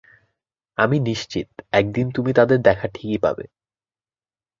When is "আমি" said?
0.77-0.97